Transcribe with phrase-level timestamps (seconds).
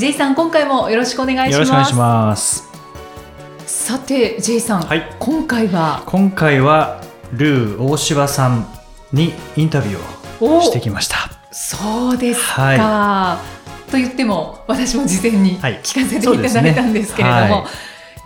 [0.00, 1.52] J さん今回もよろしくお願いします。
[1.52, 2.70] よろしくお願いします。
[3.66, 5.14] さて J さん、はい。
[5.18, 6.02] 今回は？
[6.06, 8.66] 今回はルー大柴さん
[9.12, 10.62] にインタビューをお！
[10.62, 11.16] してきました。
[11.52, 13.40] そうですか、は
[13.90, 15.78] と言っても私も事前にはい。
[15.82, 17.74] 聞かせていただいたんですけれども、そうです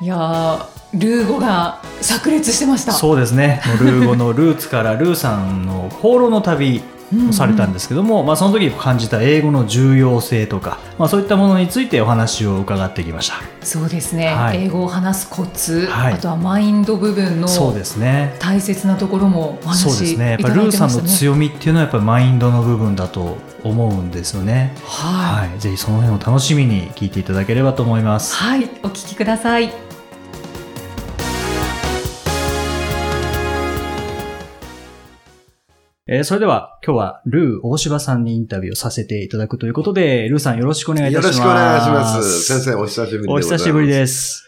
[0.01, 0.07] ね。
[0.07, 2.93] い、やールー語が炸裂してました。
[2.93, 3.61] そうですね。
[3.81, 6.83] ルー語のルーツからルーさんの放浪の旅を
[7.33, 13.37] されたんですけども、まあその時感じた英語の重要性とか、まあそういったものについてお話を伺ってきました。
[13.63, 18.37] そうですね、はい英語を話すコツ、はいあとはマインド部分のそうですね。
[18.39, 20.31] 大切なところもお話しいそうですね。
[20.31, 20.95] やっぱルーさん。
[20.95, 24.75] の強みっていうのはやっぱりマインドの部分だと思うんですよね。
[24.85, 28.35] はい、はい、ぜひその辺を楽しみに聞いていただければと思います。
[28.35, 29.84] はい、お聞きください。
[36.07, 41.39] えーそれでは今日はルー大柴さんにインタビューをさせていただくということで、ルーさんよろしくお願いいたします。
[41.39, 42.43] よろしくお願いします。
[42.43, 43.41] 先生、お久しぶりでごお。
[43.41, 44.45] 久しぶりです。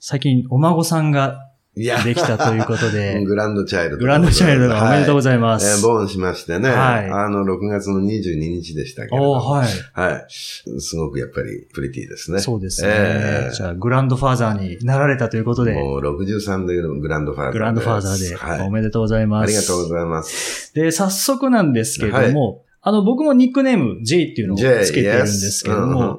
[0.00, 3.96] 最近お孫さんがいや、できたということで、 グランドチャイルド。
[3.98, 5.66] グランドチャイルドがおめでとうごいざいまます。
[5.66, 5.82] えーす。
[5.82, 6.68] ボーンしましてね。
[6.70, 9.40] はいあの、6月の22日でしたけれどお。
[9.40, 9.68] はい。
[9.92, 10.24] はい。
[10.28, 12.38] すごくやっぱりプリティですね。
[12.38, 12.88] そうですね。
[12.92, 17.52] えーじゃあ、グランドファーザーになられたということで、もう63でグランドファーザー。
[17.52, 18.60] グランドファーザーではい。
[18.66, 19.44] おめでとうございます。
[19.44, 20.72] ありがとうございます。
[20.74, 26.18] で、早速なんですけれども、あの、僕もニックネーム J っていうのを J つけてるんですけれど yes うんうもん、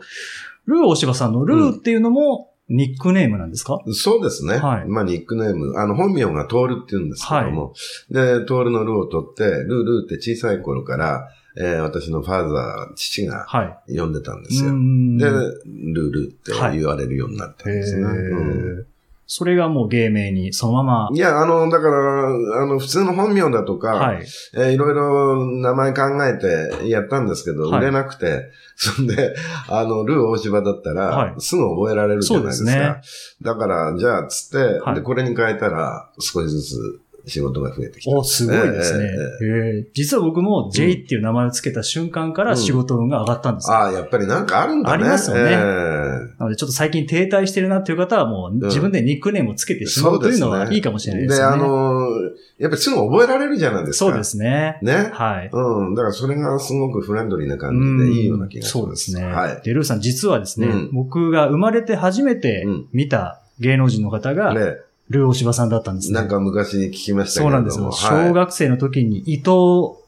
[0.66, 3.80] ルー大柴さんのルーっていうのもニックネームなんですか？
[3.94, 4.58] そうですね。
[4.58, 5.78] はいまあ、ニックネーム。
[5.78, 7.74] あの、本名がトールって言うんですけども。
[8.10, 13.98] で、トールのルーを取って、ルールーって小さい頃から、えー私のファーザー、父がはい。
[13.98, 14.70] 呼んでたんですよ。
[14.72, 18.02] うーんで、ルールって言われるようになったんですね。
[18.02, 18.42] へーう
[18.82, 18.88] ん
[19.28, 24.26] それがもう芸名にそのままい、や、あの、だから、あの、普通の本名だとか、はい。
[24.56, 29.36] えーいろいろ名前考えてやったんですけど、はい売れなくて、そんで、
[29.68, 32.72] あの、ルー大柴だったら、はいすぐ覚えられるじゃないですか。
[32.72, 38.16] そうですだから、じゃあ、つって、はいで、これに変えたら、少しずつ仕事が増えてきた。
[38.16, 39.06] お、すごいですね。
[39.06, 43.76] ええへー実は僕も J っていう名前をつけた瞬間から仕事運が上がったんですよ。
[43.76, 44.94] ああ、やっぱりなんかあるんだね。
[44.94, 45.56] ありますよねえ
[46.38, 51.54] なのでちょっと最近停滞してるなっていう方はもう自分でニックネームをつけてしまうというのはいいかもしれないえで、ですよね。
[51.56, 52.08] あの、
[52.58, 54.06] やっぱりすぐ覚えられるじゃないですか。
[54.06, 54.78] そうですね。
[54.82, 55.10] ね。
[55.14, 55.50] はい。
[55.52, 55.96] うん。
[55.96, 58.72] だからそれがすごくフレンドリーな感じでいいような気がします。
[58.72, 59.26] そうですね。
[59.26, 59.62] はい。
[59.64, 64.54] で、ルーさん実はですね、うん僕が生まれて初めてうん見た芸能人の方が、
[65.10, 66.16] ね、ルー大柴さんだったんですね。
[66.16, 67.70] なんか昔聞きましたけれども。
[67.72, 68.14] そうなんですよ。
[68.16, 69.46] はい小学生の時に伊東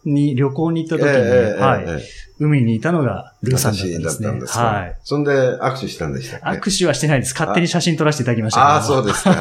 [0.05, 4.41] に旅行に行った時に、はい、ええ海にいたのがルーさんだったん私ですね。
[4.45, 4.59] すか？
[4.63, 4.97] はい。
[5.03, 6.69] そんで握手したんでしたっけ？
[6.69, 7.33] 握手はしてないです。
[7.33, 9.35] 勝手に写真撮らせていただきましたああ、そうですか。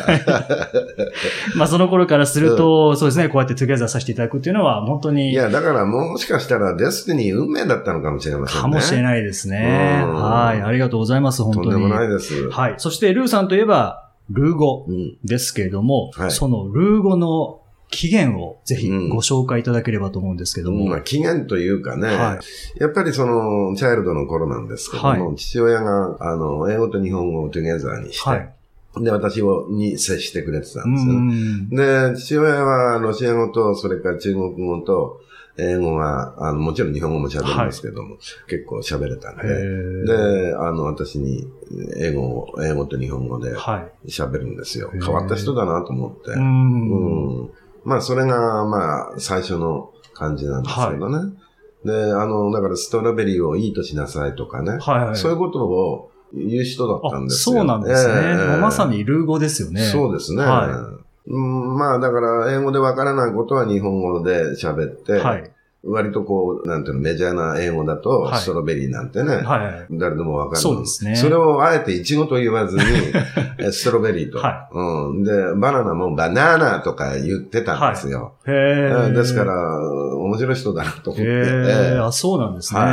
[1.56, 8.62] まあその頃からすると、そうですね、こうやって together させていただくっていうのは本当にいや、だからもしかしたら destiny 運命だったのかもしれませんね。
[8.62, 10.02] かもしれないですね。
[10.06, 10.62] うんはい。
[10.62, 11.70] ありがとうございます、本当に。
[11.72, 12.48] とんでもないです。
[12.48, 12.74] はい。
[12.78, 15.16] そしてルーさんといえば、ルー語うん。
[15.24, 20.86] ですけれども、はいそのルー語の起源をぜひうんご紹介いただければと思うんですけども。
[20.86, 22.40] まあ、起源というかね、は
[22.76, 28.52] やっぱりその、 child の頃なんですけども、は父親が、あの、英語と日本語を together にして、はい。
[28.98, 32.12] で、私を、に接してくれてたうんですよ。
[32.12, 35.20] で、父親はロシア語と、それから中国語と、
[35.58, 38.16] 英語が、あの、もちろん日本語も喋るんですけども、
[38.48, 40.06] 結構喋れたんへで、ー
[40.50, 41.46] で、あの、私に、
[41.96, 44.08] 英語を、英語と日本語ではい。
[44.08, 44.90] 喋るんですよ。
[44.94, 46.30] へー変わった人だなと思って。
[46.32, 46.34] う。
[46.34, 47.50] うんん。
[47.84, 51.32] まあ、それが、まあ、最初の感じなんですけどね。
[51.84, 54.78] で、あの、だからストロベリーをいいとしなさいとかね。
[54.80, 55.16] はいはい。
[55.16, 57.56] そういうことを言う人だったんあ、ですよ。
[57.56, 58.14] そうなんですね。
[58.14, 59.80] ええもうまさにルー語ですよね。
[59.82, 60.42] そうですね。
[60.42, 60.98] は
[61.28, 65.50] うん、まあ、だから、英語でわからないことは日本語で喋って、はい。
[65.84, 69.98] 割とこう、なんていうの、メジャーな英語だと、はいストロベリーなんてね、はい。
[69.98, 70.60] 誰でもわかる。
[70.60, 72.82] そうですねそれをあえてイチゴと言わずに、
[73.58, 75.22] えストロベリーと、はうん。
[75.22, 78.34] で、バナナもバナナとか言ってたんですよ。
[78.46, 79.10] へえ。
[79.10, 79.54] えですから、
[80.16, 81.22] 面白い人だなと思って。
[81.22, 82.80] へええ、あ、そうなんですね。
[82.80, 82.86] は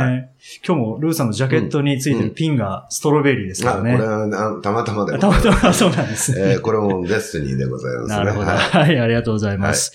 [0.66, 3.98] 今日もルーさんのジャケットについてるピンがストロベリーですからあ、これね。
[3.98, 6.52] はあたまたまでたまたまそうなんですね。
[6.52, 8.16] えーこれもデスティニーでございますね。
[8.16, 8.46] なるほど。
[8.46, 9.92] はいはい、ありがとうございます。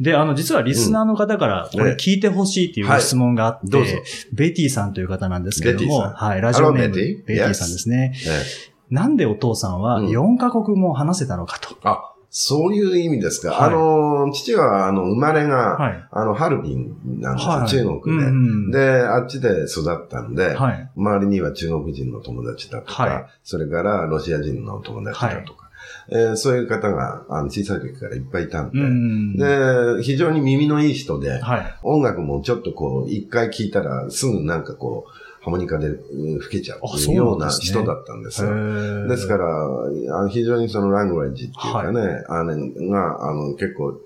[0.00, 3.92] で、あの、実はリスナーの方から、これ聞いてほしいっていうご質問があって、どうぞ
[4.32, 8.14] ベティさんという方なんですけれども、はい、ラジオネーム、ベ.ティさんですね。
[8.26, 11.76] えなんでお父さんはうん4カ国語を話せたのかと。
[11.82, 13.52] あ、そういう意味ですか。
[13.52, 16.08] はいあの、父は、あの、生まれが、はい。
[16.10, 17.68] あの、ハルビンなんですよ、はい。
[17.68, 18.26] 中国で。
[18.26, 20.90] うんで、あっちで育ったんで、はい。
[20.96, 25.63] 周りには中国人の友達だとか、はいそれからロシア人の友達だとか、
[26.10, 29.36] えーそういう方があの小さい時からいっぱいいたんで、うん。
[29.36, 31.74] で、非常に耳のいい人で、はい。
[31.82, 35.10] 音楽もちょっとこう、一回聴いたらすぐなんかこう、
[35.44, 38.50] ハーモニカでうん吹けちゃうような人だったんですよ。
[38.50, 42.56] へですから、非常にそのラングエッジっていうかね、あれ
[42.88, 44.00] が、あの、結構、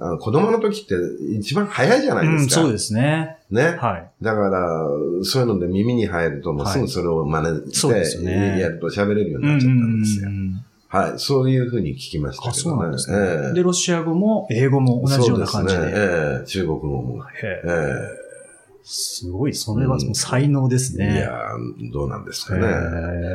[0.00, 0.94] あの子供の時って
[1.36, 2.62] 一番早いじゃないでうん、すか。
[2.62, 3.36] そうですね。
[3.50, 3.76] ね。
[3.78, 4.10] はい。
[4.22, 4.88] だから、
[5.22, 7.88] そういうので耳に入ると、もうすぐそれを真似し
[8.20, 8.24] て、
[8.60, 10.32] やると喋れるようになっちゃったんですよう。
[10.32, 10.43] ん
[10.94, 11.18] はい。
[11.18, 12.76] そういうふうに聞きましたあ、けどね。
[12.76, 13.18] そうなんですね。
[13.18, 15.80] ええで、ロシア語も英語も同じような感じで。
[15.82, 15.98] ですね。
[15.98, 17.24] ええ中国語も。
[17.24, 18.24] へええ
[18.86, 21.08] すごい、それはもう才能ですね。
[21.08, 22.66] えいやーどうなんですかへね。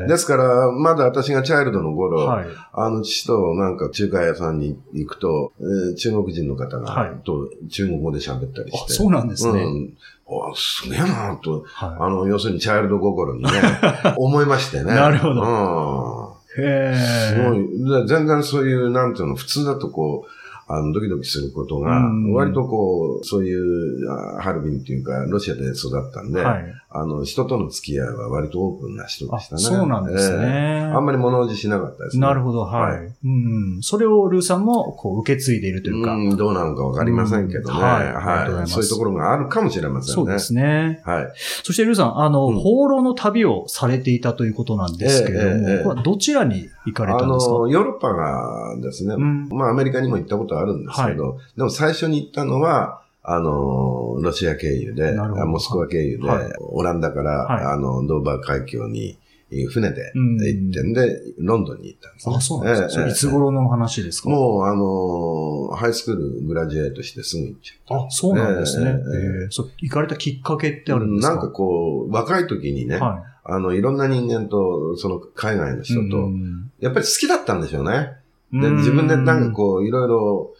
[0.05, 2.45] えですから、まだ私がチャイルドの頃、はい。
[2.71, 8.93] あの、父となんか中華屋さんに行くと、えー中国人の方が、はいと中国語で喋ったりあし、て。
[8.93, 9.63] そうなんですね。
[9.63, 9.97] うん。
[10.31, 13.49] あすげえなと、はあの、要するにチャイルド心にね、
[14.17, 14.93] 思いましてね。
[14.93, 16.18] なるほどうん。
[16.57, 17.35] へす。
[17.41, 18.07] ごい。
[18.07, 20.38] 全然そういう、なんていうの、普通だとこう、
[20.71, 26.73] あの、ドキドキすることがうん、割とこう、そういう、あハルビンっていうか、ロシアで育ったんで、はい。
[26.91, 29.61] あの、人との付き合いは割とオープンな人であ、したね。
[29.61, 30.91] そうなんですええね。
[30.95, 32.21] あんまり物おじしなかったですね。
[32.21, 32.97] なるほど、はい。
[32.97, 33.81] はいうん。
[33.81, 36.13] それをルーさんも、こう、受け継いでいるというか。
[36.13, 37.77] うん、どうなのかわかりませんけどね。
[37.77, 38.67] うんはいはい。
[38.67, 40.13] そういうところがあるかもしれませんね。
[40.15, 41.01] そうですね。
[41.05, 41.31] はい。
[41.63, 47.51] そしてルーさん、あの、うん放浪の旅をされていたということなんですけれども、ええええこれはどちらに行かれたあんですか？
[47.53, 55.13] の、ヨーロッパがですね、うんまあアメリカにも行ったことあるんですけど、でも最初に行ったのは、あの、ロシア経由で、
[55.45, 59.17] モスクワ経由で、はいオランダから、はいあの、ドーバー海峡に、
[59.51, 62.35] えー船でうん行ってんで、ロンドンに行ったんですね。
[62.37, 62.89] あ、そうなんですか。
[62.89, 64.29] それいつ頃の話ですか？
[64.29, 68.05] もう、あの、ハイスクールグラジュエートしてすぐ行っちゃった。
[68.05, 68.85] あ、そうなんですね。
[68.85, 71.33] ええええそう行かれたきっかけってあるんですか？
[71.33, 75.83] なんかこう、若い時にね、はあの、いろんな人間と、その海外のい。
[75.83, 78.11] 人と、うんやっぱり好きだったんでしょうね。
[78.51, 80.53] で、うん自分でなんかこう、いろいろ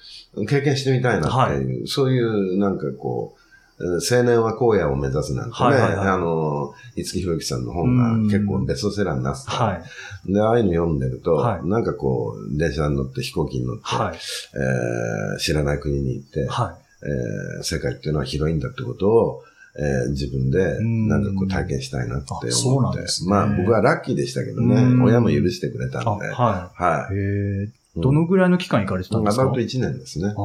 [0.47, 9.51] 経験してみたいなっていう、そういうなんかこう、えー青年は荒野を目指すなんてね、はいはいはいあの、五木ひろゆきさんの本が結構ベストセラーになってた。
[9.63, 9.81] は
[10.27, 10.33] い。
[10.33, 14.15] で、ああいうの読んでると、はいなんかこう、電車に乗って飛行機に乗って、はい。
[14.15, 19.43] えー知らない国に行って、はえー世界っていうのは広いんだってことを、
[19.79, 22.99] えー自分でうんなんかこう体験したいなって思って。
[22.99, 26.27] ねまあ僕はラッキーでしたけどねう、ん親も許してくれたんで。
[26.27, 26.71] は。
[26.75, 27.63] はいへえ。
[27.65, 27.71] い。
[27.95, 29.43] どのぐらいの期間行かれてたんですか？
[29.43, 30.41] アバウト1年ですねあ。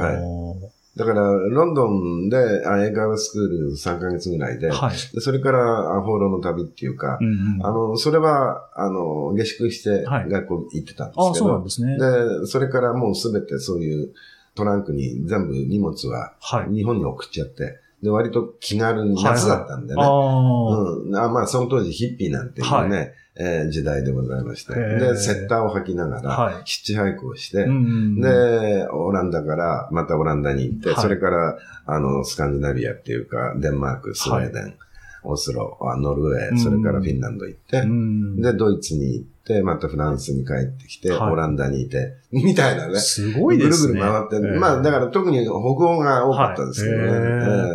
[0.00, 0.68] あ。
[0.96, 2.36] だから、ロンドンで
[2.66, 4.96] あ英会話スクール3ヶ月ぐらいで、はい。
[5.14, 7.64] でそれから、あ放浪の旅っていうかう、んうん。
[7.66, 11.96] あの、それは、あの、下宿してはい学校行ってたんですあ、けどそうなん、ですね。
[11.98, 14.12] で、それからもうすべてそういう
[14.56, 16.74] トランクに全部荷物ははい。
[16.74, 20.02] 日本に送っちゃって、で、割と気軽に夏だったんでね。
[20.02, 20.82] ああ。
[20.82, 21.16] うん。
[21.16, 24.72] あまあ、その当時ヒッピーなんていうね、はいえー時代でございまして。
[24.72, 26.54] へーで、セッターを履きながら、はい。
[26.64, 27.64] ヒッチハイクをして。
[27.64, 34.74] で、オランダから、またオランダに行って、はいそれから、あの、スカンジナビアっていうか、デンマーク、スウェーデン、
[35.22, 38.40] オスロ、あノルウェうんー、それからフィンランド行って、うん。
[38.42, 42.98] で、ドイツに行って、またフランスに帰ってきて、はいオランダにいて、 みたいなね。
[42.98, 43.94] すごいですね。
[43.94, 47.02] ぐるぐる回って、ええまあ、だから特に北欧が多かったですけどね。
[47.02, 47.22] はいへ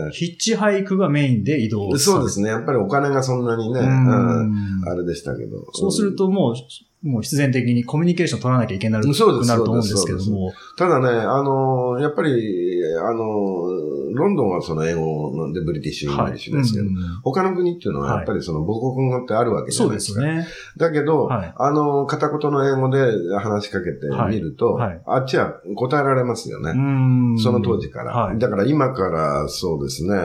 [0.06, 2.50] ええヒッチハイクがメインで移動えそうですね。
[2.50, 5.66] やっぱりお金がそんなにね、あれでしたけど。
[5.74, 10.54] そうするともう、もう必然的にコミュニケーション取らなきゃいけなくそうですなると思うんですけども。
[10.78, 13.24] ただね、あの、やっぱり、あの、
[14.14, 16.94] ロンドンはその英語で British English ですけど、うん
[17.24, 20.22] 他の国っていうのはやっぱりその母国語ってあるわけじゃそうでないですか。
[20.22, 20.48] すね。
[20.78, 21.54] だけど、はい。
[21.56, 24.88] あの、片言の英語で話しかけてみると、はい。
[24.90, 25.02] はい。
[25.06, 26.72] あっちは答えられますよね。
[26.72, 26.78] う
[27.36, 27.40] ん。
[27.40, 28.12] その当時から。
[28.14, 28.40] はい。
[28.40, 30.16] だから今からそうですね、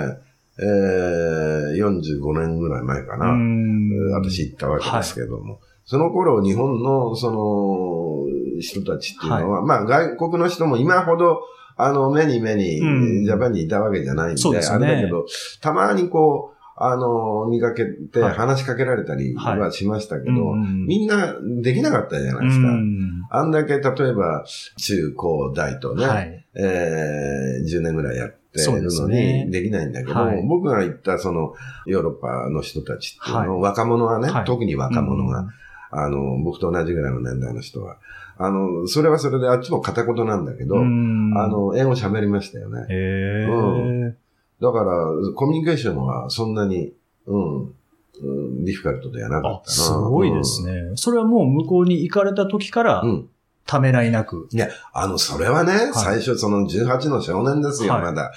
[0.60, 4.12] えー、45年ぐらい前かな、うん。
[4.12, 11.40] 私行ったわけですけども、その頃日本のその人たちっていうのは、まあ外国の人も今ほど
[11.78, 12.84] あの目に目にう
[13.22, 13.24] ん。
[13.24, 14.86] ジャパンにいたわけじゃないんで、そうですよね。
[14.88, 15.24] あれだけど、
[15.60, 18.34] たまにこう、あの、見かけてはい。
[18.34, 22.68] 話しかけられたりはしましたけど、うんみんなできなかったじゃないですか。
[22.68, 23.26] うん。
[23.30, 24.44] あんだけ、例えば、
[24.76, 26.44] 中高大とね、はい。
[26.54, 30.44] えー、10年ぐらいやってるのにできないんだけど、はい。
[30.46, 31.54] 僕が行ったその
[31.86, 33.70] ヨーロッパの人たちっていうの、はい。
[33.70, 34.44] 若者はね、はい。
[34.44, 35.48] 特に若者が、うん
[35.90, 37.96] あの、僕と同じぐらいの年代の人は、
[38.38, 42.86] あの、それはそれであっちも片言なんだけど、うんあ、の、英語喋りましたよね。
[42.88, 44.16] へうえ。
[44.60, 46.92] だから、コミュニケーションはそんなに、
[47.26, 49.72] うん、うんディフィカルトではなかったな。
[49.72, 50.72] すごいですね。
[50.96, 53.10] それはもう向こうに行かれた時からうん。
[53.10, 53.28] うん。
[53.66, 54.48] ためらいなく。
[54.50, 58.32] いや、あの、それはね、最初その18の少年ですよ、はいまだ。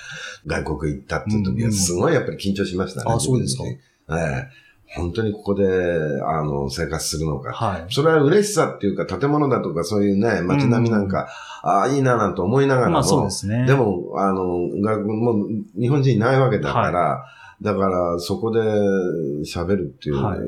[0.46, 3.14] 外国行ったっていう時は、うんうんすごいやっぱり緊張しましたね。
[3.14, 3.78] あそうですかえ
[4.10, 4.50] え
[4.96, 5.66] 本当にここで、
[6.24, 7.54] あの、生活するのか。
[7.54, 7.86] はい。
[7.90, 11.28] それは嬉しさっていうか、建物だとかそういうね、街並みなんか、
[11.64, 13.66] ああ、いいななんて思いながらも、まあそうですね。
[13.66, 15.48] でも、あの、外国、もう
[15.80, 17.26] 日本人いないわけだから、
[17.62, 18.60] だからそこで
[19.46, 20.40] 喋るっていう、はい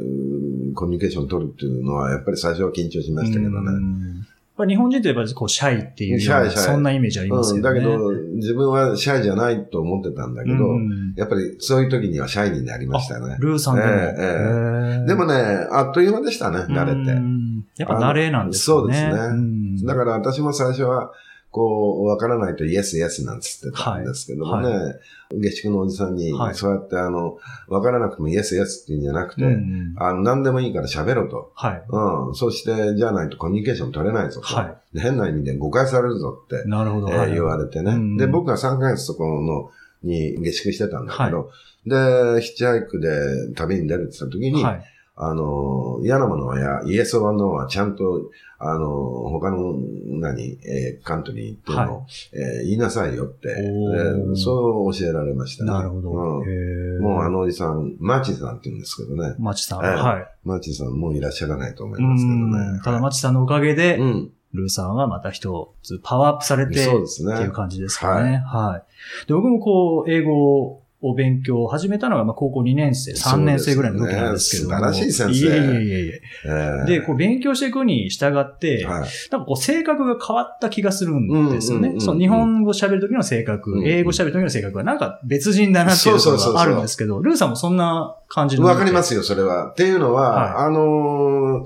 [0.73, 3.57] コミュニケーション取るっていうのは、やっぱり最初は緊張しましたけどね。
[3.57, 7.79] うんやっぱ日本人といえばこうシャイっていうシャイシャイそんなイメージありますうん、よね。
[7.79, 13.37] だけど、自分はシャイじゃないと思ってたんだけど、うんやっぱりそういう時にはシャイになりましたね。
[13.39, 13.87] ルーさんでも。
[13.87, 15.33] ええええへえでもね、
[15.71, 17.13] あっという間でしたね、慣れうて。
[17.13, 18.81] んやっぱ慣れなんですかね。
[18.81, 21.11] そうですねうんだから私も最初は、
[21.53, 24.93] こう、わからないとイエスイエスなんつってたんですけどもね、は
[25.31, 31.51] 下宿のおじさんには、いそうやってあの、わからなくてもイエスイエスって言うんじゃなくて、うんあの、何でもいいから喋ろと。
[31.53, 31.83] はい。
[31.87, 32.35] うん。
[32.35, 34.47] そして、じゃないとコミュニケーション取れないぞと。
[34.47, 37.09] はで変な意味で誤解されるぞって、なるほど。
[37.09, 39.69] えーはい言われてね、うんで、僕は3ヶ月そこの、
[40.01, 41.51] に下宿してたんだけど、
[41.85, 44.92] で、ヒッチハイクで旅に出るって言った時に、はい。
[45.15, 48.87] あの、嫌なものはや、イエスオアノーはちゃんと、あの、
[49.29, 49.75] 他の、
[50.07, 55.71] 何、えーカントリーっていうのを、えー言いなさいよって、おーでそう教えられましたね。
[55.71, 56.09] なるほど。
[56.39, 59.35] うんもうあのおじさん、マーチさんって言うんですけどね。
[59.37, 59.85] マチさん。
[59.85, 60.27] ええはい。
[60.43, 62.35] マーチさんもういらっしゃらないと思いうんますけど
[62.73, 62.81] ね。
[62.83, 64.31] ただ、マチさんのおかげで、うん。
[64.53, 67.33] ルーさんはまた一つパワーアップされて、そうですね。
[67.33, 68.37] っていう感じですかね。
[68.45, 68.83] は
[69.25, 69.27] い。
[69.27, 70.82] で、僕もこう、英語を
[71.13, 74.79] 勉強を始めたのが、まあ、高校2年生、3年生ぐらいの時なんですけども。
[74.79, 76.21] ね素晴らしい先生いえいえいえいえ。
[76.45, 79.09] えーで、こう、勉強していくに従って、はい。
[79.31, 81.95] なんかこう、性格が変わった気がするんですよね。
[81.99, 88.65] その日本語喋る時の性格、うんうん英語喋る時の性格はなんか別人だなっていうとがあるんですけど、ルーさんもそんな感じの。
[88.65, 89.71] わかりますよ、それは。
[89.71, 91.63] っていうのは、はいあの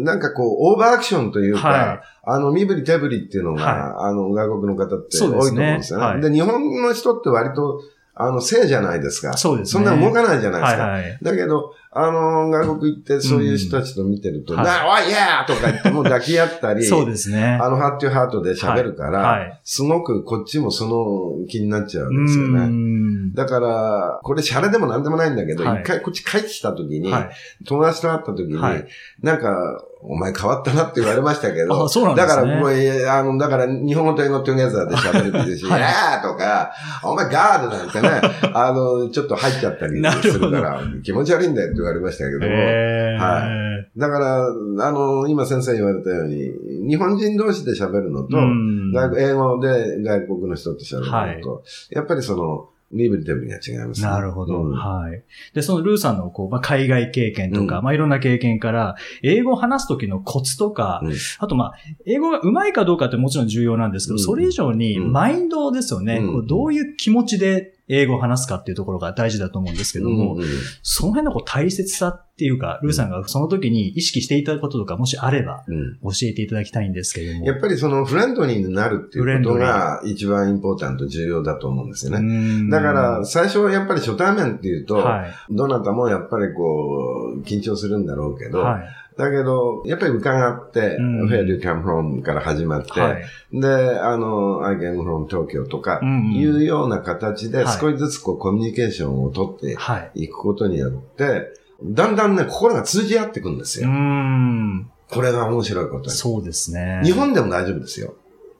[0.00, 6.04] なんかこう、オーバーアクションというか、はいあの、身振り手振りっていうのが、はあの、外国の方って多そいうと思うんですよね。
[6.04, 7.80] はいで、日本の人って割と、
[8.24, 9.36] あの、性じゃないですか。
[9.36, 9.84] そうですね。
[9.84, 10.82] そんな動かないじゃないですか。
[10.82, 11.18] はいはい。
[11.22, 14.60] だけど、あの、外国行ってそういう人たちと見てると、うん。
[14.60, 14.66] はい。
[14.66, 17.58] なおい、いやーとか言ってもう抱き合ったり、 そうですね。
[17.60, 19.60] あの、ハートゥーハートで喋るから、はい。
[19.62, 22.66] すごくこっちもその気になっちゃううんですよね。
[22.66, 23.34] ん。
[23.34, 25.82] だから、これシャレでもなんでもないんだけど、一、はい。
[25.82, 27.30] 回こっち帰ってきた時に、はい。
[27.66, 28.86] 友達と会った時に、はい。
[29.22, 32.34] なんか、お前変わったなって言われましたけど、あそうなんですね。
[32.34, 35.80] だから、もうえーあの、だから、日本語と英語トゥゲザーで喋るっていうし、はい。
[35.80, 36.72] い、やーとか、
[37.04, 38.08] お前ガードなんてね、
[38.52, 43.62] あの、ちょっと入っちゃったりするから、気持ち悪いんだよって言われましたけども、は
[43.96, 44.46] だから、
[44.88, 48.92] あの、今先生言われたように、日本人同士で喋るのと、うん。
[48.92, 54.06] 外英語で外国の人と喋るのと、やっぱりその、身振り手振りが違いますね。
[54.06, 54.62] なるほど。
[54.62, 54.72] うん。
[54.72, 55.22] はい。
[55.54, 57.84] で、そのルーさんのこう、まあ、海外経験とか、うん。
[57.84, 61.14] まあ、いろんな経験から、英語を話す時のコツとか、うん。
[61.38, 61.72] あとまあ、
[62.06, 64.18] 英語が上手いかどうかってもちろん重要なんですけど、うん。
[64.20, 65.12] それ以上に、うん。
[65.12, 66.32] マインドですよね、うん。
[66.32, 70.48] こうどういう気持ちで英語を話すかっていうところが大事だと思うんですけども、うんうん
[70.82, 77.46] その辺のこう大切さっていうか、ルーさんがその時に意識していたこととか、もしあれば、うん教えていただきたいんですけれども。
[77.46, 82.64] やっぱりそのフレンドリーになるっていうことが一番インポータント、重要だと思うんですよね。
[82.64, 85.34] ねだから、最初はやっぱり初対面っていうと、はい。
[85.50, 88.82] どなたもやっぱりこう、緊張するんだろうけど、はい。
[89.16, 92.22] だけど、やっぱり伺って、うん Where do you come from?
[92.22, 93.24] から始まって、はい。
[93.52, 100.24] で、あの、I came from Tokyo とか、いうような形ではい少しずつこうコミュニケーションをとってはい。
[100.24, 101.52] いくことによって、
[101.84, 103.88] だんだんね、心が通じ合っていくんですよ。
[103.88, 104.90] ん。
[105.10, 106.10] これが面白いことに。
[106.10, 107.00] そうですね。
[107.04, 108.14] 日本でも大丈夫ですよ。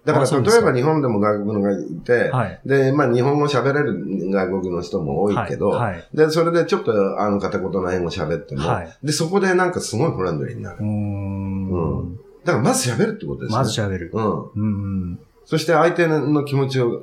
[0.04, 2.61] だから、例えば日本でも外国のがいて、はい。
[2.66, 5.92] で、まあ日本語喋れる外国の人も多いけど、はい。
[5.94, 10.78] はいで、それでちょっとあの片言の英語喋っても、はいで、そこでなんかすごいフレンドリーになる。
[10.78, 12.16] うーん。
[12.44, 13.59] だからまず喋るってことですね。
[13.59, 14.11] まず喋る。
[14.12, 14.50] うん。
[14.50, 14.64] う
[15.12, 15.21] ん。
[15.44, 17.00] そして相手の気持ちを、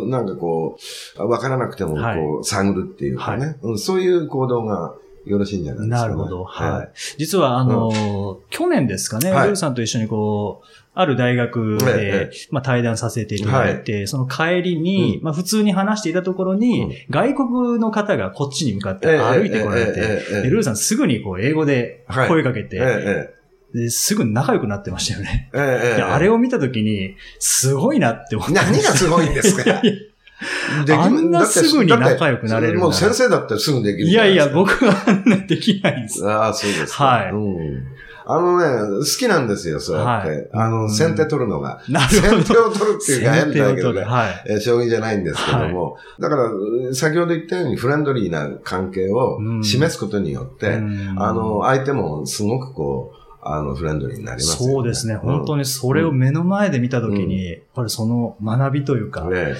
[0.00, 0.76] をなんかこ
[1.18, 4.94] う、わからなくてもこう、はい探るっていうかね、うん、そういう行動が
[5.24, 6.08] よろしいんじゃないですか、ね。
[6.08, 6.44] なるほど。
[6.44, 6.90] はい。
[7.18, 9.48] 実は、あの、去年ですかね、はい。
[9.48, 15.24] ルーさんと一緒にこう、ある大学えで、まあ、対談させていただいて、その帰りに、うん。
[15.24, 16.92] まあ、普通に話していたところに、うん。
[17.10, 20.00] 外国の方がこっちに向かってええ歩いてこられて、
[20.50, 22.80] ルーさんすぐにこう、英語で声かけて、え
[23.38, 23.42] え
[23.74, 25.48] ですぐ仲良くなってましたよね。
[25.54, 28.52] えあれを見たときに、すごいなって思って。
[28.52, 29.80] 何がすごいんですか？
[30.90, 36.26] あんなすぐに仲良くなれるもう先生だったらすぐできるいやいや、僕はあんなできないんです。
[36.28, 37.04] ああ、そうですか。
[37.04, 37.86] はいうん。
[38.24, 40.28] あのね、好きなんですよ、そうやって。
[40.28, 41.82] はいあの、うん先手取るのが。
[41.88, 42.42] なるほど。
[42.42, 44.02] 先手を取るっていうか変だけどね。
[44.02, 44.44] はい。
[44.46, 45.96] えー将棋じゃないんですけども。
[46.20, 54.74] だから、先ほど言ったようにフレンドリーな関係をうん示すことによって、うんあの、相手もすごくこう、あの、フレンドリーになりますよね。
[54.74, 55.16] そうですね。
[55.16, 55.60] 本当に。
[55.60, 59.54] にそれを目の前で見たときに、やっぱりその学びというか、ね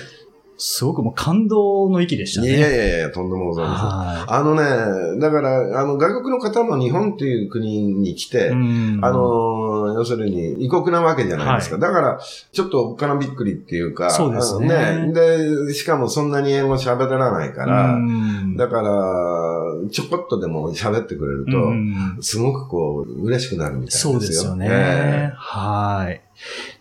[0.64, 2.56] すごくもう感動の域でしたね。
[2.56, 3.86] いやいやいや、とんでもございません。
[3.88, 11.74] はあのね、だから、あの、外国の方も日本という国に来て、あ、の、要するに異国なわけじゃないですか。
[11.74, 12.20] はだから、
[12.52, 24.12] ちょっとおっかなびっくりっていうか、そうですねあので、しかもそんなに英語喋らないから、うんだから、ちょこっとでも喋ってくれると、うんすごくこう、嬉しくなるみたいですよ。
[24.12, 24.68] そうですよね。
[24.70, 26.20] えはい。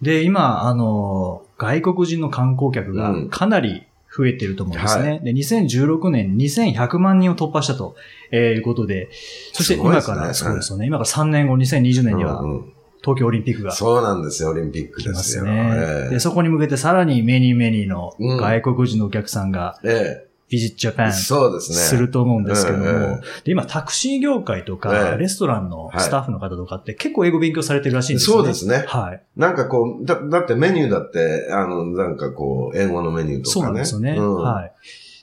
[0.04, 3.30] で、今、あの、外国人の観光客がうん。
[3.30, 3.84] かなり
[4.16, 5.22] 増えてると思うんですね。
[5.24, 7.96] で、2016年2100万人を突破したと、
[8.32, 9.10] えーいうことで、
[9.54, 10.88] そして今から、そうですよね。
[10.88, 12.74] 今から3年後、2020え年にはうんうん。
[13.04, 15.52] 東京オリンピックがそうなんですよ、オリンピック来ですすね。
[15.76, 16.10] ええ。
[16.10, 18.38] で、そこに向けてさらにメニーメニーのうん。
[18.38, 21.78] 外国人のお客さんがえビジットジャパえンそうですね。
[21.78, 28.44] すると思うんですけども、ええで今タクシー業界とえか、えレストランのスタッフの方とかって結構英語勉強されてるらしいんですよね。
[28.44, 28.86] そうですね。
[28.88, 29.24] はい。
[29.38, 33.52] なんかこう、だ、だってメニューだって、あの、なんかこう、英語のメニューとかね。
[33.54, 34.12] そうなんですよね。
[34.18, 34.74] うんはい。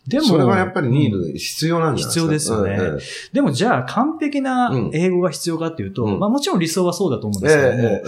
[0.09, 1.33] でも、それはやっぱりニーうん。
[1.33, 2.57] ル必要なんじゃないですか？
[2.57, 3.03] 必要ですよね。
[3.33, 6.19] でもじゃあ完璧なうん英語が必要かっていうと、うん。
[6.19, 8.03] まあもちろん理想はそうだと思うんえですけども、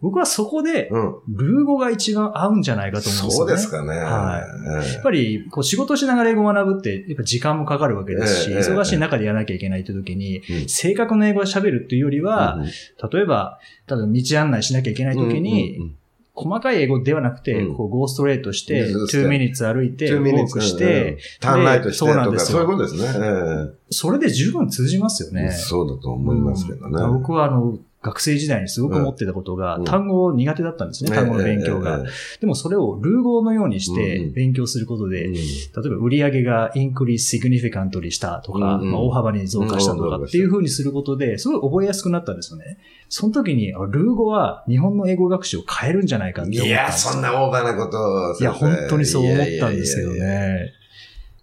[0.00, 0.90] 僕はそこで。
[1.28, 3.36] ルー語が一番合うんじゃないかと思うんですよね。
[3.36, 3.98] そうですかね。
[3.98, 4.42] は
[4.82, 4.94] ええ。
[4.94, 10.68] やっぱり、こう仕事しながら英語を学ぶって、やっぱ時間もかかるわけですし、忙しい中でやらなきゃいけないという時に、うん。
[10.68, 12.68] 正確な英語を喋るっていうよりは、うん
[13.10, 15.92] 例えば、ただ道案内しなきゃいけない時に、
[16.38, 23.26] 細かい英語ではなくて、うんこう、ゴーストレートして、そうです2ね minutes 歩いて、2ウォークして、ターンライトしてそうなんとか、ですよそういうことですね。
[23.72, 25.50] えそれで十分通じますよえね。
[25.50, 27.02] そうだと思いますけどね。
[27.02, 32.04] うん僕はあの、学生時代にすごく思ってたことが、うん単語苦手だったんですね、単語の勉強が。
[32.40, 35.40] でもそれをルー語のようにして勉強することで、例え
[35.74, 42.78] ば売り上げがインクリース significantly したとか、うんうんまあ、大幅に増加したとかうんっていう風にすることで、すごい覚えやすくなったんですよね。
[43.08, 48.36] その時に、あルー語は日本の英語学習を変えるんじゃないかって思ったんいや、そんなオーバーなことを。
[48.38, 50.72] いや、本当にそう思ったんですけどね。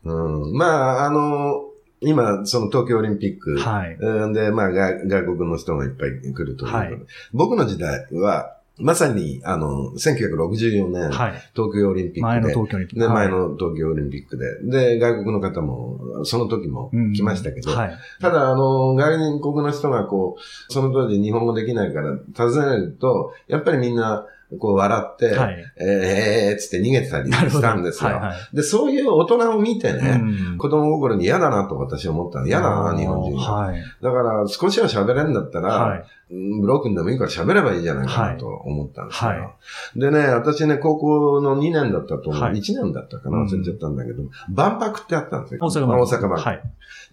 [0.05, 0.53] うん。
[0.53, 1.63] まあ、あの、
[2.05, 3.57] 今、その東京オリンピック。
[3.57, 3.95] はい。
[3.95, 6.85] うんで、まあ、外外国の人がいっぱい来るということで。
[6.85, 6.97] はい
[7.33, 11.31] 僕の時代は、まさに、あの、1964年、はい。
[11.55, 12.41] 東京オリンピックで。
[12.41, 12.99] 前の東京オリンピック。
[12.99, 14.97] で、はい前の東京オリンピックで。
[14.97, 17.97] で、外国の方も、その時も来ましたけど、はい。
[18.19, 24.25] ただ、あの、外国の人がこう、その当時日本語できないから尋ねると、やっぱりみんな、
[24.59, 25.65] こう笑って、はい。
[25.77, 27.31] えー、えー、つって逃げてたり。
[27.31, 28.11] したんですよ。
[28.11, 28.55] はいはい。
[28.55, 32.47] で、そういう大人を見てね、うん子供心に嫌だなと私は思ったの。
[32.47, 33.41] 嫌だな、日本人が。
[33.41, 33.83] はい。
[34.01, 36.05] だから、少しは喋れるんだったら、はい。
[36.31, 39.29] うんブロックンでもいいから喋ればいいじゃないかなと思ったんですよ。
[39.29, 39.51] はいは
[39.95, 42.41] でね、私ね、高校の2年だったと思う。
[42.41, 45.59] はい1年だったかな忘れちゃったんだけど、万博ってあったんですよ。
[45.61, 46.01] 大阪まで。
[46.01, 46.41] 大阪まで。
[46.41, 46.61] はい。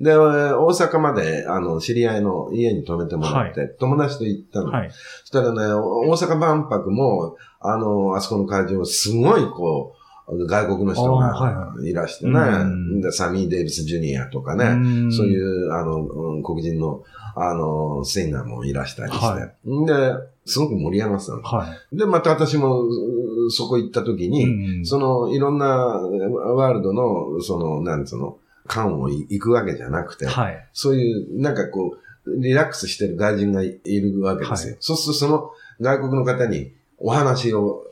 [0.01, 4.71] で、大阪まで、あの、知り合いの家に泊めてもらって、友達と行ったの。
[4.71, 4.91] はい。
[4.91, 11.91] そしたらね、大阪万博も、あの、あそこの会場、すごい、こう、外国の人あーはいはい。
[11.91, 13.01] いらしてね、うん。
[13.01, 15.13] でサミー・デイビス・ジュニアとかね、ん。
[15.13, 17.05] そういう、あの、うん黒人の、
[17.35, 21.43] あの、シンガーもいらしたりして、はで、すごく盛り上がってたの。
[21.43, 24.29] はで、また私も、うそこ行った時い。
[24.29, 30.69] に、うんその、いろんなワールドの、その、なんつうの、館を行くわけじゃなくて、はい。
[30.73, 31.99] そういう、なんかこう、
[32.41, 34.75] リラックスしてる外人がいるわけですよ。
[34.75, 37.92] はそうするとその外国の方にお話をえ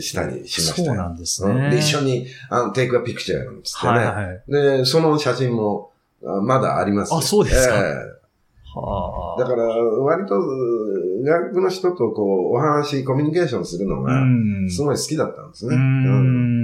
[0.00, 0.86] したりしましたよ。
[0.88, 1.52] そうなんですね。
[1.52, 3.92] うんで、一緒に、あの、テイクアピクチャーなんつってね。
[3.92, 4.42] はいはい。
[4.78, 5.90] で、その写真も、
[6.24, 7.80] あまだありますよあそうですかえ
[8.74, 9.40] はあ。
[9.40, 15.76] えだから、割と、外国の人とこう、お話、コミュニケーションするのが、うんすごい好きだったんですうね。
[15.76, 16.59] ん。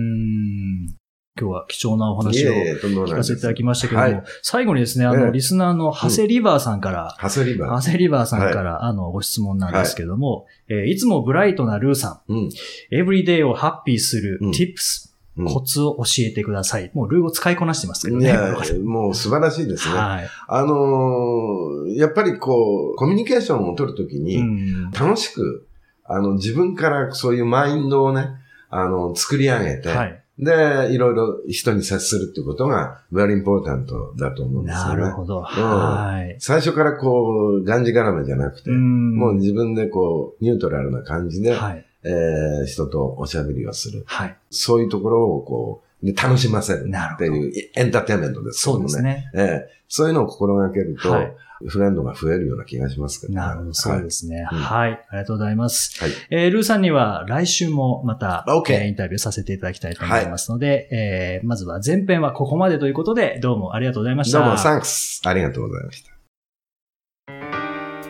[1.38, 12.34] 今日は貴重なお話を聞かせていただきましたけども、はい最後にですね、あの、ええリスナーの長谷リバーさんから、ハセリバ長谷リバーさんから、あの、ご質問なんですけども、えーいつもブライトなルーさん、ー。
[12.34, 12.50] うん。
[12.90, 16.90] エブリデイをハッピーするうん tips、うんコツを教えてください。
[16.94, 18.24] もうルーを使いこなしてますけどね。
[18.24, 19.94] いや、もう素晴らしいですね。
[19.94, 20.28] はい。
[20.48, 25.66] あのーやっぱりこう、コミュニケーションを取るときに、うん楽しく、
[26.04, 28.30] あの、自分からそういうマインドをね、
[28.70, 30.22] あの、作り上げて、はい。
[30.38, 35.00] で、いろいろ人に接するってことが、very important だと思うんですよね。
[35.00, 35.40] なるほど。
[35.40, 36.36] はい。
[36.38, 41.84] 最初からこう、がんじがらめじゃなくて、うんもう自分でこう、ニュートラルな感じで、はい。
[42.04, 44.04] えー人とおしゃべりをする。
[44.06, 44.36] はい。
[44.50, 48.74] そういうところをこう、で楽しませるっていうエンターテインメントですね。
[48.74, 49.30] そうですね。
[49.34, 54.90] ええ、そういうのを心がけると、はいフレンドが増えるような気がしますけど、ね、なるほど、そうですね、はい、はい。
[55.08, 56.02] ありがとうございます。
[56.02, 56.12] はい。
[56.30, 64.40] えー、ルーさんには来週もまた、OK、えー、インタビューさせていただきたいと思いますので、はい、えー、まずは前編はここまでということで、どうもありがとうございました。
[64.40, 65.22] どうも、サンクス。
[65.24, 66.10] ありがとうございました。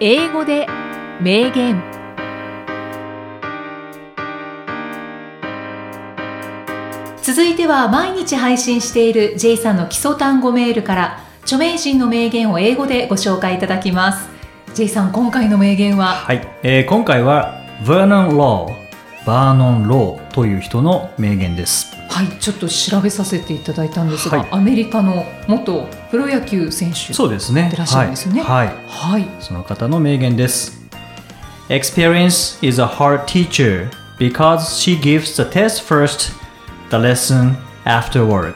[0.01, 0.67] 英語で
[1.23, 1.97] 名言。
[7.23, 14.29] 続いては毎日配信している J さんの基礎単語メールから著名人の名言を英語でご紹介いただきます。
[14.75, 16.17] J さん今回の名言は？
[16.17, 18.75] はい、えー、今回は Vernon Law
[19.25, 21.95] バーノン・ローという人の名言です。
[22.09, 27.69] はいちょっと調べさせていただいたんですが、はい、アメリカの元プロ野球選手そうですね。
[27.71, 28.43] でらっしゃるんですよね。
[28.43, 30.85] はい、はい、その方の名言です。
[31.69, 36.33] Experience is a hard teacher because she gives the test first
[36.91, 37.55] the lesson
[37.85, 38.55] afterward.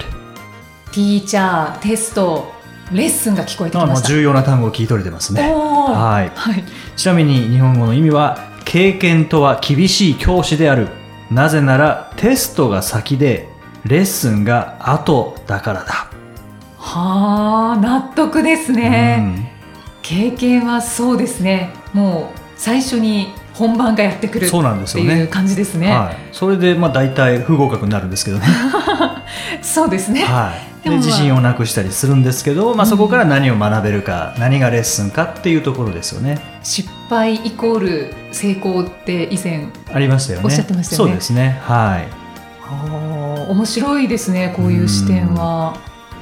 [0.90, 2.58] ティーチャーテスト
[2.92, 4.08] レッスンが聞こえてきました。
[4.08, 5.42] 重要な単語を聞い取れてますね。
[5.42, 6.64] はい、はい、
[6.96, 10.88] ちなみに日本語の意味は経験とは厳しい教師である。
[11.30, 13.48] なぜならテストが先で
[13.84, 16.10] レッスンが後だからだ。
[16.76, 19.46] はあ納得ですね、うん、
[20.02, 21.72] 経験はそうですね。
[21.92, 25.28] もう最初に本番がやってくるそうなんですよね。
[25.28, 25.92] 感じですね。
[25.92, 28.46] はい、それでまあ大体不合格になるんですけどね。
[29.62, 30.24] そうですね。
[30.24, 30.69] はい。
[30.82, 36.40] で自信をなくしたりするんですけど、まあ、そこから何を学べるか、うん、何がレッスンかっていうところですよね。
[36.62, 40.44] 失敗イコール成功って以前ありましたよね。
[40.46, 41.10] おっしゃってましたよね。
[41.10, 41.60] そうですね。
[41.62, 42.08] はい。
[43.50, 45.76] 面白いですねこういう視点は。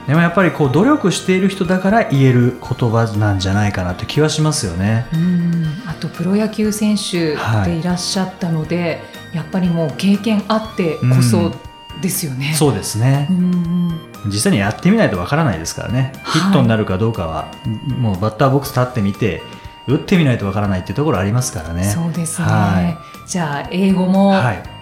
[0.06, 5.06] でもやっぱりこう努力している人だから言える言葉なんじゃないかなという気はしますよね。
[5.12, 5.66] うん。
[5.86, 7.82] あとプロ野球選手でい。
[7.82, 11.52] らっしゃったので、はい、やっぱりもう経験あってこそ
[12.00, 12.52] ですよね。
[12.54, 13.28] うそうですね。
[14.26, 16.12] 実際にやってみないとわからないですからね。
[16.32, 17.48] ヒットになるかどうかは、
[17.98, 19.42] もうバッターボックス立ってみて
[19.86, 21.84] 打ってみないとわからないっていうところありますからね。
[21.84, 22.48] そうですね。
[22.48, 24.34] はい、じゃあ英語も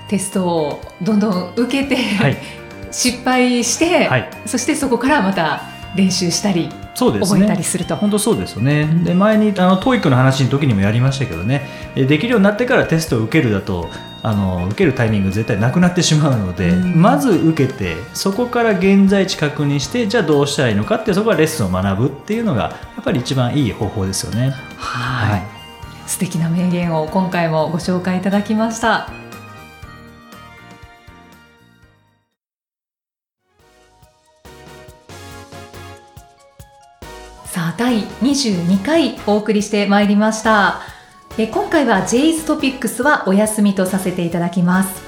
[0.09, 2.37] テストをどんどん受けて、はい
[2.91, 5.61] 失敗して、はい、そしてそこからまた
[5.97, 7.95] 練習したりそうですね、覚えたりすると。
[7.97, 11.69] 本当そうですよね、うん、で前にあの TOEIC の話の時にもやりましたけどね。
[11.95, 13.91] できるようになってからテストを受けるだと
[14.23, 24.55] あの受けるタイミング絶対なくなってしまうので、うん、まず受けてそこから現在地確認してじゃあどうしたらいいのかってそこはレッスンを学ぶっていうのがやっぱり一番いい方法ですよね。
[24.79, 25.43] はい。
[26.07, 29.26] 素敵な名言を今回もご紹介いただきました。
[38.27, 40.81] 22回お送りしてまいりました。
[41.39, 45.01] え今回は J's トピックスはお休みとさせていただきます。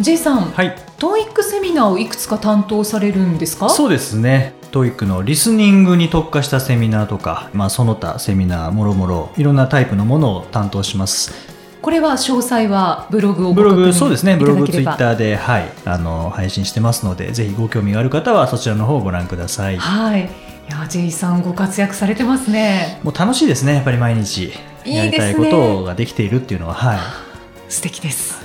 [0.00, 3.68] J さん、はい、TOEIC セミナーをいくつか担当されるんですか？
[3.68, 4.54] そうですね。
[4.72, 11.32] TOEIC のリスニングに特化したセミナーとか、まあ、その他セミナーもろもろいろんなタイプのものを担当します。
[11.80, 14.36] これは詳細はブログをブログそうですね。
[14.36, 15.68] ブログツイッターではい。
[15.84, 19.76] あの配信してますのでぜひご興味がある方はそちらの方をご覧ください。
[19.78, 23.00] はいいやジェイさんご活躍されてますね。
[23.02, 24.52] もう楽しいですねやっぱり毎日。
[24.84, 26.98] やりたいことができているっていうのは、はい、
[27.68, 28.38] 素敵です。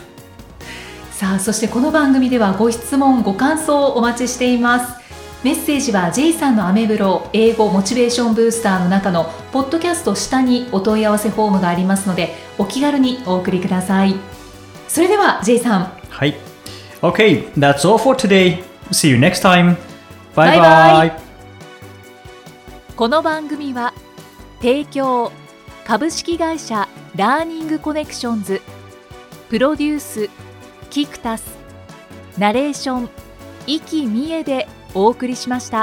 [1.11, 5.03] さあそしてこの番組ではご質問ご感想をお待ちしています。
[5.43, 14.15] メッセージは J さんのアメブロ英語モチベーションブースターの中のポッドキャスト下にお問い合わせフォームがありますのでお気軽にお送りください。
[14.87, 15.91] それでは J さん。
[16.09, 16.35] はい
[17.01, 18.63] OK that's all for today.
[18.91, 19.75] See you next time.
[20.35, 21.22] Bye bye, bye.
[22.95, 23.91] この番組は
[24.59, 25.31] 提供
[25.83, 28.61] 株式会社ラーニングコネクションズ
[29.49, 30.29] プロデュース
[30.91, 31.57] キクタス
[32.37, 33.09] ナレーション
[33.65, 35.82] 生きみえでお送りしました。